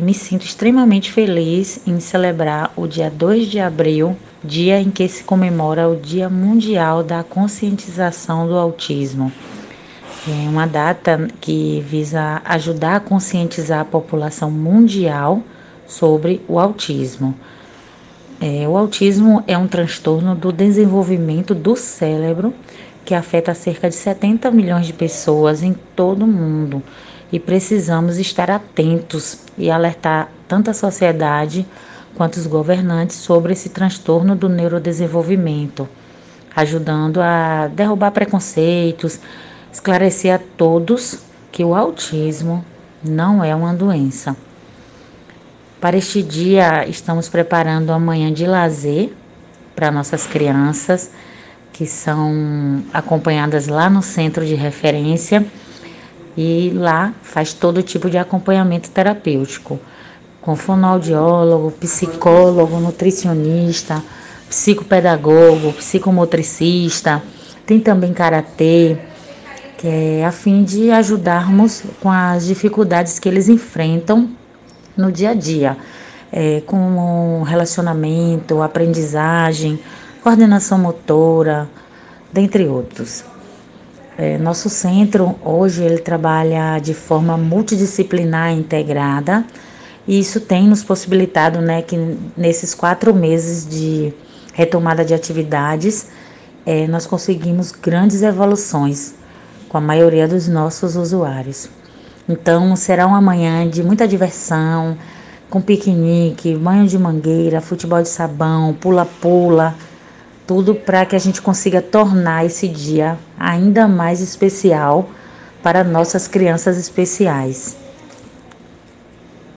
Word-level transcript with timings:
Me 0.00 0.14
sinto 0.14 0.46
extremamente 0.46 1.12
feliz 1.12 1.86
em 1.86 2.00
celebrar 2.00 2.72
o 2.74 2.86
dia 2.86 3.10
2 3.10 3.46
de 3.46 3.60
abril, 3.60 4.16
dia 4.42 4.80
em 4.80 4.90
que 4.90 5.06
se 5.06 5.22
comemora 5.22 5.90
o 5.90 5.96
Dia 5.96 6.26
Mundial 6.30 7.02
da 7.02 7.22
Conscientização 7.22 8.46
do 8.46 8.56
Autismo. 8.56 9.30
É 10.26 10.48
uma 10.48 10.66
data 10.66 11.28
que 11.38 11.84
visa 11.86 12.40
ajudar 12.46 12.96
a 12.96 13.00
conscientizar 13.00 13.80
a 13.80 13.84
população 13.84 14.50
mundial 14.50 15.42
sobre 15.86 16.40
o 16.48 16.58
autismo. 16.58 17.34
É, 18.40 18.66
o 18.66 18.78
autismo 18.78 19.44
é 19.46 19.58
um 19.58 19.68
transtorno 19.68 20.34
do 20.34 20.50
desenvolvimento 20.50 21.54
do 21.54 21.76
cérebro 21.76 22.54
que 23.04 23.14
afeta 23.14 23.52
cerca 23.52 23.90
de 23.90 23.96
70 23.96 24.50
milhões 24.50 24.86
de 24.86 24.94
pessoas 24.94 25.62
em 25.62 25.74
todo 25.94 26.22
o 26.22 26.28
mundo 26.28 26.82
e 27.32 27.38
precisamos 27.38 28.18
estar 28.18 28.50
atentos 28.50 29.38
e 29.56 29.70
alertar 29.70 30.28
tanto 30.48 30.70
a 30.70 30.74
sociedade 30.74 31.66
quanto 32.14 32.36
os 32.36 32.46
governantes 32.46 33.16
sobre 33.16 33.52
esse 33.52 33.68
transtorno 33.68 34.34
do 34.34 34.48
neurodesenvolvimento, 34.48 35.88
ajudando 36.54 37.20
a 37.20 37.68
derrubar 37.68 38.10
preconceitos, 38.10 39.20
esclarecer 39.72 40.34
a 40.34 40.40
todos 40.56 41.20
que 41.52 41.64
o 41.64 41.74
autismo 41.74 42.64
não 43.02 43.42
é 43.42 43.54
uma 43.54 43.72
doença. 43.72 44.36
Para 45.80 45.96
este 45.96 46.22
dia, 46.22 46.86
estamos 46.86 47.28
preparando 47.28 47.90
a 47.90 47.98
manhã 47.98 48.32
de 48.32 48.44
lazer 48.44 49.12
para 49.74 49.90
nossas 49.90 50.26
crianças, 50.26 51.10
que 51.72 51.86
são 51.86 52.84
acompanhadas 52.92 53.66
lá 53.66 53.88
no 53.88 54.02
centro 54.02 54.44
de 54.44 54.54
referência 54.54 55.46
e 56.42 56.70
lá 56.70 57.12
faz 57.22 57.52
todo 57.52 57.82
tipo 57.82 58.08
de 58.08 58.16
acompanhamento 58.16 58.90
terapêutico, 58.90 59.78
com 60.40 60.56
fonoaudiólogo, 60.56 61.70
psicólogo, 61.72 62.80
nutricionista, 62.80 64.02
psicopedagogo, 64.48 65.74
psicomotricista, 65.74 67.22
tem 67.66 67.78
também 67.78 68.14
karatê, 68.14 68.96
que 69.76 69.86
é 69.86 70.24
a 70.24 70.32
fim 70.32 70.64
de 70.64 70.90
ajudarmos 70.90 71.82
com 72.00 72.10
as 72.10 72.46
dificuldades 72.46 73.18
que 73.18 73.28
eles 73.28 73.50
enfrentam 73.50 74.30
no 74.96 75.12
dia 75.12 75.30
a 75.30 75.34
dia, 75.34 75.76
é, 76.32 76.62
com 76.62 77.42
relacionamento, 77.42 78.62
aprendizagem, 78.62 79.78
coordenação 80.22 80.78
motora, 80.78 81.68
dentre 82.32 82.66
outros. 82.66 83.24
É, 84.22 84.36
nosso 84.36 84.68
centro 84.68 85.34
hoje 85.42 85.82
ele 85.82 85.96
trabalha 85.96 86.78
de 86.78 86.92
forma 86.92 87.38
multidisciplinar 87.38 88.52
integrada 88.52 89.46
e 90.06 90.20
isso 90.20 90.42
tem 90.42 90.68
nos 90.68 90.84
possibilitado 90.84 91.62
né, 91.62 91.80
que 91.80 91.96
nesses 92.36 92.74
quatro 92.74 93.14
meses 93.14 93.66
de 93.66 94.12
retomada 94.52 95.06
de 95.06 95.14
atividades 95.14 96.08
é, 96.66 96.86
nós 96.86 97.06
conseguimos 97.06 97.72
grandes 97.72 98.20
evoluções 98.20 99.14
com 99.70 99.78
a 99.78 99.80
maioria 99.80 100.28
dos 100.28 100.46
nossos 100.46 100.96
usuários. 100.96 101.70
Então 102.28 102.76
será 102.76 103.06
uma 103.06 103.22
manhã 103.22 103.66
de 103.66 103.82
muita 103.82 104.06
diversão, 104.06 104.98
com 105.48 105.62
piquenique, 105.62 106.54
banho 106.56 106.86
de 106.86 106.98
mangueira, 106.98 107.62
futebol 107.62 108.02
de 108.02 108.08
sabão, 108.10 108.74
pula-pula, 108.74 109.74
tudo 110.50 110.74
para 110.74 111.06
que 111.06 111.14
a 111.14 111.18
gente 111.20 111.40
consiga 111.40 111.80
tornar 111.80 112.44
esse 112.44 112.66
dia 112.66 113.16
ainda 113.38 113.86
mais 113.86 114.20
especial 114.20 115.08
para 115.62 115.84
nossas 115.84 116.26
crianças 116.26 116.76
especiais. 116.76 117.76